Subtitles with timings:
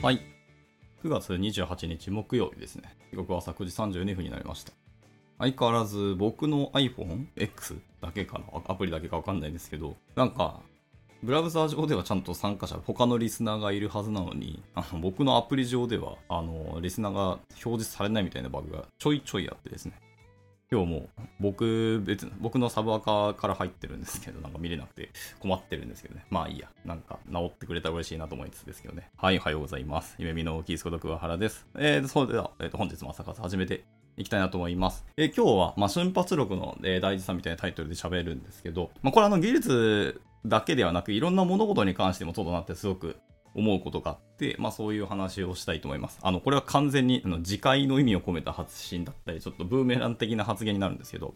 [0.00, 0.20] はい。
[1.02, 2.96] 9月28日木曜日ですね。
[3.10, 4.72] 時刻は朝9時32分になりました。
[5.40, 10.60] 相変わらず僕の iPhone X だけかなアプリだけかわかんないんですけど、なんか、
[11.24, 19.94] ブラウザー上ではちゃんと参加者、他のリスナーがいるはずなのに、あの僕のアプリ上では、あの、リスナーが表示されないみたいなバグがちょいちょいあってですね。
[20.70, 21.08] 今日も
[21.40, 26.26] 僕、別、僕のサブアカから入ってるんですけど、なんか見れなくて困ってるんですけどね。
[26.28, 26.68] まあいいや。
[26.84, 29.10] なんか治ってくれたら嬉しいなと思いつつですけどね。
[29.16, 30.14] はい、おはようございます。
[30.18, 31.66] 夢見のキースコドクワハラです。
[31.78, 33.84] えー、それでは、えー、と本日も朝活始めて
[34.18, 35.06] いきたいなと思います。
[35.16, 43.16] えー、今日は、まあ、瞬発力の、えー、大事さみたいなタイトルで喋るんですけど、まあ、これあの技術だけではなく、いろんな物事に関してもそうだなってすごく
[43.54, 46.18] 思うことがあって、まあそういう話をしたいと思います。
[46.22, 51.34] あの、これは完全にあの自戒の意味を込めた発信だったり、ちょっとブーメラン的な発言になるんですけど、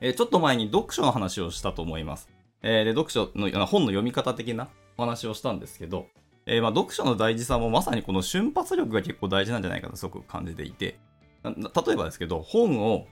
[0.00, 2.28] えちょっと前に読書の話をしたと思います。
[2.62, 6.06] えで、読書の、本の読み方的なお話をしたんですけど、
[6.46, 10.98] えーまあ読書の大事さもまさにこの瞬発力が結構大事なんじゃないかとすごく感じていて、
[11.44, 13.06] 例えばですけど、本を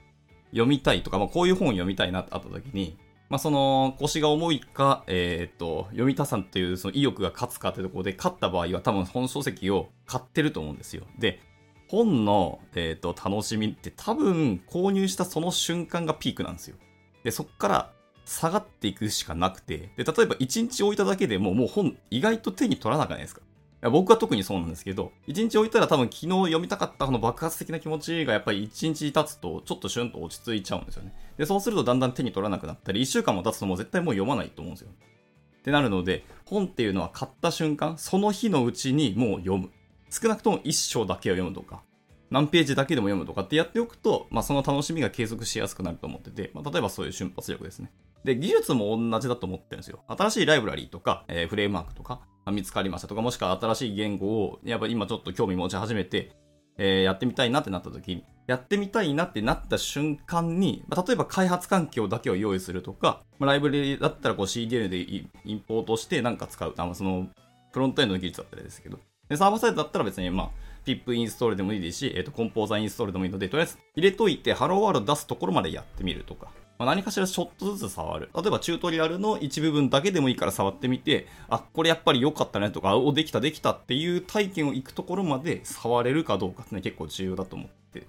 [0.51, 2.97] 読みたいとか、まあこういう本を読みたいなってあった時に、
[3.31, 11.05] まあ、その腰が重いか、えーっと、読みたさんというその意欲が勝つかってところで、勝った場合は多分本書籍を買ってると思うんですよ。
[11.17, 11.39] で、
[11.87, 16.75] 本の、えーっと楽しみって多分購入したその瞬間がピークなんですよ。
[17.23, 17.93] で、そっから
[18.25, 23.41] 下がっていくしかなくて、で、例えば1日置いただけでももう本意外と手に取らなくないですか？
[23.89, 31.13] 僕は特にそうなんですけど、1日置いたら多分昨日読みたかったこの爆発的な気持ちがやっぱり1日経つとちょっとシュンと落ち着いちゃうんですよね。
[31.37, 34.91] で、そうするとだんだん手に取らなくなったり、1週間も経つともう絶対もう読まないと思うんですよ。
[34.91, 39.71] ってなるので、本っていうのは買った瞬間、その日のうちにもう読む。
[40.11, 41.81] 少なくとも1章だけを読むとか、
[42.29, 47.91] 何ページだけでも読むとかってやっておくと、まあ、その楽しみが継続しやすくなると思ってて、まあ、例えばそういう瞬発力ですね。
[48.23, 50.03] で、技術も同じだと思ってるんですよ。
[50.07, 56.31] 新しいライブラリーとか、えーフレームワークとか、見つかりましたとか、もしくは新しい言語を、やっぱ今ちょっと興味持ち始めて、
[56.77, 66.73] えーやってみたいなってなった時に、やってみたいなってなった瞬間に、まあ、例えば開発環境だけを用意するとか、まあライブラリーだったらこう CDN でインポートしてなんか使う。
[66.77, 67.27] あまあその、
[67.71, 68.99] フロントエンドの技術だったらですけど。
[69.29, 70.49] で、サーバーサイドだったら別に、まあ、
[70.85, 76.51] PIP インストールでもいいですし、えっ、と、コンポーザーインストールでもいいので、とりあえず入れといて、ハローワールド出すところまでやってみるとか。
[76.81, 78.31] まあ、何かしらちょっとずつ触る。
[78.33, 88.07] 例えばチュートリアルの一部分だけでもいいから触ってみて、あ、これやっぱり良かったねとか、お、できたできたっていう体験を行くところまで触れるかどうかってね、結構重要だと思って。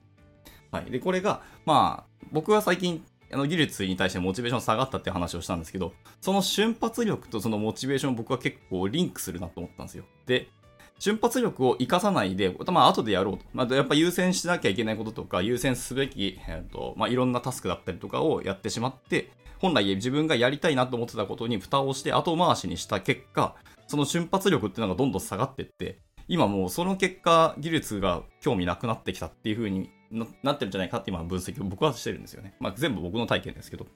[0.71, 0.91] はい。
[0.91, 10.05] で、これが、まあ、僕は最近、あの技術に対してモチベーション下がったって話をしたんですけど、その瞬発力とそのモチベーション僕は結構リンクするなと思ったんですよ。
[10.25, 10.49] で、
[10.99, 13.45] 瞬発力を活かさないで、まあ後でやろうと。
[13.53, 23.55] まあやっぱ優先しなきゃいけないこととか、優先すべき、えっ、と、まあいろんなタスクだったりとかをやってしまって、本来自分がやりたいなと思ってたことに蓋をして後回しにした結果、
[23.87, 25.99] その瞬発力っていうのがどんどん下がってって、
[26.29, 32.55] 今もうその結果、技術が興味なくなってきたっていう風にななってるんじゃないかって今分析を僕はしてるんですよね。
[32.61, 33.87] まあ全部僕の体験ですけど。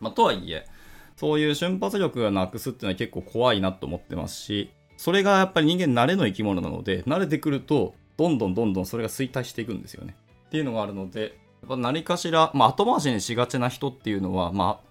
[0.00, 0.66] まあとはいえ、
[1.16, 4.70] そういう瞬発力がなくすっていうのは結構怖いなと思ってますし、
[5.00, 10.14] それがやっぱり人間慣れの生き物なので、慣れてくると、どんどんどんどんそれが衰退していくんですよね。
[10.48, 14.82] っていうのがあるので、やっぱ何かしら、まあ後回しにしがちな人っていうのは、ま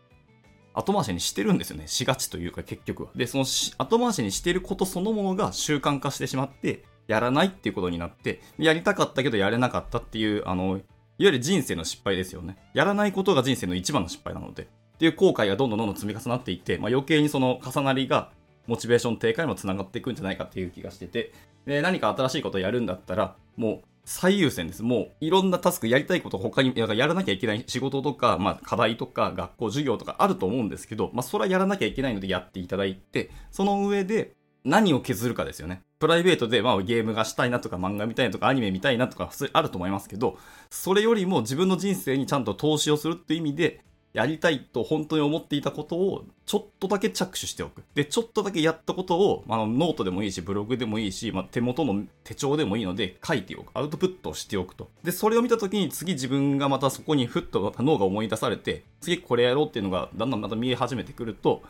[0.73, 1.87] あ、後回しにしてるんですよね。
[1.87, 3.09] しがちというか結局は。
[3.15, 3.45] で、その
[3.77, 10.79] 後回しにしてることそのものが習慣化してしまって、やらないっていうことになって、やりたかったけどやれなかったっていう、あの、いわ
[11.19, 12.57] ゆる人生の失敗ですよね。
[12.73, 14.63] やらないことが人生の一番の失敗なので。
[14.63, 18.31] っていう後悔がどんどんどんどん積み重なっていって、まあ、余計にその重なりが
[18.69, 21.33] モチベーション低下にもつながっていくんじゃないかっていう気がしてて、
[21.65, 24.83] で、何か新しいことをやるんだったら、もう最優先です。
[24.83, 35.81] もういろんなタスクやりたいこと他にやらなきゃいけない仕事とか、まあ課題とか学校授業とかあると思うんですけど、まあそれはやらなきゃいけないのでやっていただいて、その上で何を削るかですよね。
[35.99, 40.37] プライベートでまあゲームがしたいなとか漫画見たいなとかアニメ見たいなとか普通あると思いますけど、
[40.69, 43.81] それよりも自分の人生にちゃんと投資をするっていう意味で、
[44.13, 47.83] やりたいと本当に思っていたことをちょっとだけ着手しておく。
[47.93, 53.71] で、ちょっとだけやったことを、あ、ノートでもいいし、ブログでもいいし、まあ、手元の手帳でもいいので書いておく。
[53.75, 54.89] アウトプットをしておくと。
[55.03, 61.61] で、それを見たときに次自分がまたそこにふっと脳が思い出されて、次これやろうっていうのがだんだんまた見え始めてくると、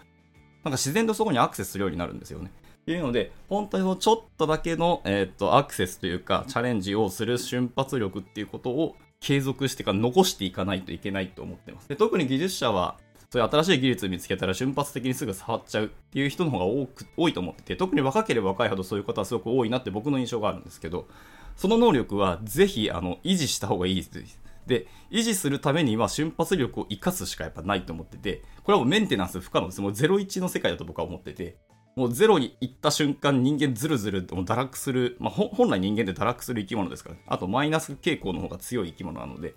[0.63, 2.51] なんか自然とそこにアクセスするようになるんですよね。
[2.81, 11.89] っていうので、本当にそのちょっとだけの、えーっと、アクセスというか、チャレンジをする瞬発力っていうことを継続してか残していかないといけないと思ってます。
[11.89, 12.98] で特に技術者は、
[13.31, 21.07] そういう新しい技術を見つけたら瞬発的にすぐ触っちゃうっていう人の方が多く多いと思ってて、特に若ければ若いほどそういう方はすごく多いなって僕の印象があるんですけど、
[21.56, 24.39] その能力はぜひあの維持した方がいいです。
[24.66, 29.81] で、維持するためには瞬発力を活かすしかやっぱないと思ってて、これはもうメンテナンス不可能です。
[29.81, 31.57] もう01の世界だと僕は思ってて、
[31.99, 39.55] もうゼロに行った瞬間人間ズルズルってもう堕落する、まあ、本来人間って堕落する生き物ですから、ね、あとマイナス傾向の方が強い生き物なので、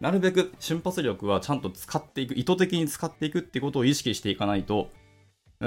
[0.00, 4.88] なるべく瞬発力はちゃんと使っていく、意図的に使っていくってことを意識していかないと、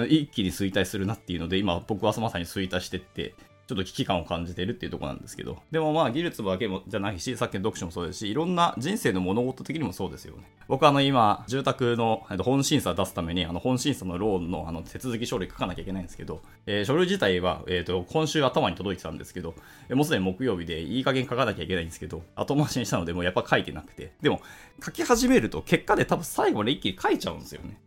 [0.07, 3.35] 一気に衰退するなっていうので、今僕はまさに衰退してって、
[3.69, 10.43] ちょっと危機感を感じているっていうとこなんですけど、でもまあ技術だけもじゃないし、さっきの読書もそうですし、いろんな人生の物事的にもそうですよね。
[10.67, 19.53] 僕あの今、住宅の本審査出すために、あの本審査のローンのあの手続き書類書かなきゃいけないんですけど、えー、書類自体は、えっ、ー、と、今週頭に届いてたんですけど、
[19.91, 24.41] もうすでに木曜日でいい加減書かなきゃいけないんですけど、後回しにしたのでもうやっぱ書いてなくて、でも
[24.83, 27.77] 書き始めると結果で多分最後まで一気に書いちゃうんですよね。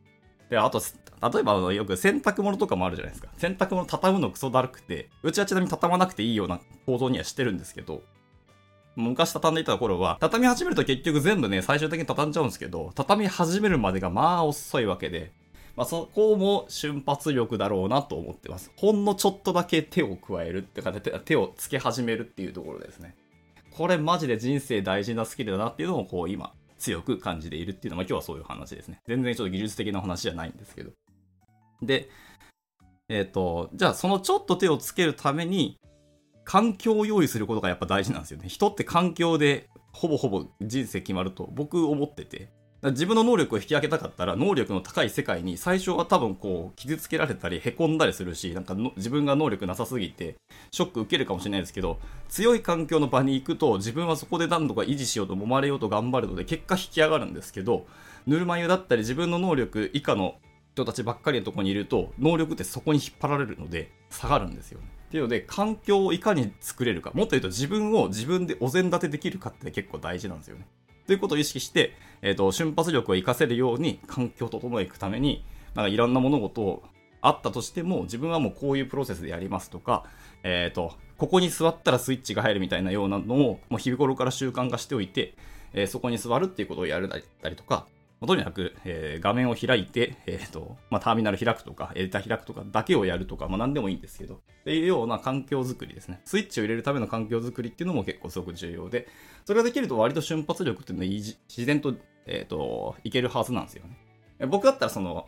[0.52, 0.82] で、あと、
[1.32, 3.32] 例えばよく洗濯物とかもあるじゃないですか。
[3.38, 8.02] 洗濯物畳むのクソだるくて、うちはちなみに畳まなくていいような構造にはしてるんですけど、
[8.94, 15.32] 昔畳んでいた頃は、畳み始めると結局全部ね、最終的に畳んじゃうんですけど、畳み始めるまでがまあ遅いわけで、
[15.74, 18.70] まあそこも瞬発力だろうなと思ってます。
[18.76, 23.14] ほんのちょっとだけ手を加えるってか、手をつけ始めるっていうところですね。
[23.70, 26.52] これマジで人生大事なスキルだなっていうのをこう今
[26.82, 29.00] 強く感じているっていうのは、今日はそういう話ですね。
[29.06, 30.90] 全然ちょっと技術的な話じゃないんですけど。
[31.80, 32.08] で、
[33.08, 35.78] えっ、ー、と、じゃあそのちょっと手をつけるために、
[36.44, 38.48] 環境を用意することがやっぱ大事なんですよね。
[38.48, 42.50] 人って環境でほぼほぼ人生決まると僕思ってて。
[42.90, 50.34] 自分の能力を引き上げたかったら、能力の高い世界に最初は多分こう、傷つけられたり、凹んだりするし、なんか自分が能力なさすぎて、
[50.72, 57.86] ショック受けるかもしれないですけど、強い環境の場に行くと、自分はそこで何度か維持しようと揉まれようと頑張るので、結果引き上がるんですけど、
[58.26, 60.34] ぬるま湯だったり自分の能力以下の
[60.74, 64.86] 人たちばっかりのところにいると、能力ってそこに引っ張られるので、下がるんですよね。
[65.06, 70.66] っていうので、環境をいかに作れるか、もっと言うと自分を自分でお膳立てできるかって結構大事なんですよね。
[71.06, 75.44] ということを意識して、え、ー、と、瞬発力を活かせるように環境を整えていくために、
[75.74, 76.82] なんかいろんな物事を
[77.20, 80.04] あったとしても、自分はもうこういうプロセスでやりますとか、
[80.42, 83.38] えっ、ー、と、ここに座ったらスイッチが入るみたいなようなのを、
[83.68, 85.34] もう日頃から習慣化しておいて、
[85.72, 87.86] えー、そこに座るっていうことをやるだったりとか、
[88.26, 96.20] とにかく、えー、画面を開いて、えっ、ー、と、まあ、ターミナル開くとか、エディター開くとかだけをやるとか、まあ、何でもいいんですけど、っていうような環境づくりですね。
[96.24, 99.08] スイッチを入れるための環境づくりっていうのも結構すごく重要で、
[99.44, 101.94] それができると割と瞬発力っていうのは自然と、
[102.26, 104.46] えっ、ー、と、いけるはずなんですよね。
[104.46, 105.26] 僕だったらその、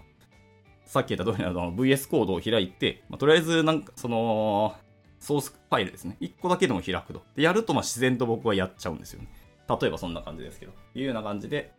[0.84, 4.76] さっき言った通りの VS コードを開いて、まあ、とりあえずなんかその、
[5.18, 6.18] ソースファイルですね。
[6.20, 7.22] 1個だけでも開くと。
[7.34, 9.28] で、やるとまあ自然と僕はやっちゃうんですよね。
[9.68, 10.72] 例えばそんな感じですけど。
[10.94, 11.72] いうような感じで、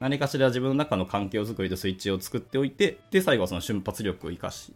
[0.00, 4.74] 何かしら自分の中の環境づくりとスイッチを作っておいて、で、最後はその瞬発力を生かし、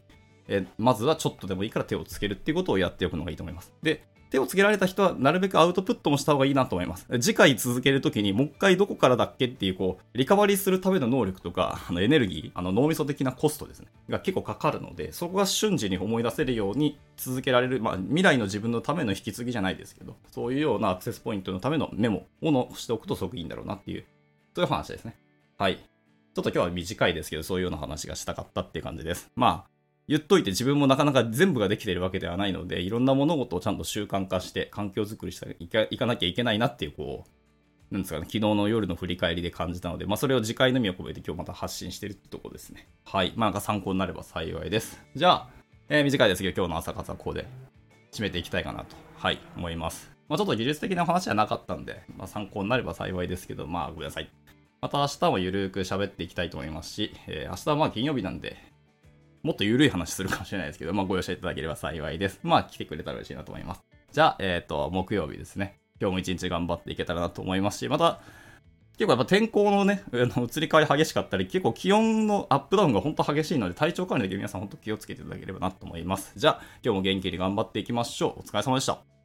[0.48, 3.72] えまずはちょっとでもいいから手をつけるっていうことをやっておくのがいいと思います。
[3.82, 7.06] で、手をつけられた人はなるべくアウトプットもした方がいいなと思います。
[7.20, 13.88] 次回続けるときにもう一回どこからだっけっていうこう、リカバリーするための能力とか、あのエネルギー、あの脳みそ的なコストですね。
[14.08, 24.04] が結構かかるので、そこが瞬時に思い出せるように続けられる、まあ未来の自分のための引き継ぎじゃないですけど、そういうようなアクセスポイントのためのメモをしておくとすごくいいんだろうなっていう、
[24.58, 25.14] そういう話ですね。
[25.56, 25.76] はい。
[25.76, 29.30] ちょっと今日は短いですけど、そういうような話がしたかったっていう感じです。
[29.36, 29.70] まあ、
[30.08, 42.88] 言っといて自分もなかなか全部ができているわけではないので、いろんな物事をちゃんと習慣化して、環境づくりしていかなきゃいけないなっていう、こう、なんですかね、昨日の夜の振り返りで感じたので、まあそれを次回のみを込めて今日また発信してるってとこですね。
[43.04, 43.32] はい。
[43.36, 45.00] まあなんか参考になれば幸いです。
[45.14, 45.48] じゃあ、
[45.88, 47.46] えー、短いですけど今日の朝活はここで
[48.10, 50.17] 締めていきたいかなと、はい、思います。
[50.28, 54.30] まあちょっと技術的な話じゃなかったんで、まあ参考になれば幸いですけど、まあごめんなさい。
[54.80, 58.56] また明日もゆるく喋っていきたいと思いますし、えー、明日はまあ金曜日なんで、
[59.42, 62.40] もっとゆるい話するかもしれないですけど、まあご容赦いただければ幸いです。
[62.42, 63.82] まあ来てくれたら嬉しいなと思います。
[64.12, 65.78] じゃあ、えっ、ー、と、木曜日ですね。
[66.00, 68.20] 今日も一日頑張っていけたらなと思いますし、また、
[68.98, 76.32] 結構やっぱ天候のね、移り変わり激しかったり、結構気温のアップダウンが本当激しいので、体調管理だけ皆さん本当気をつけていただければなと思います。
[76.36, 78.40] じゃあ、今日も元気に頑張っていきましょう。
[78.40, 79.17] お疲れ様でした。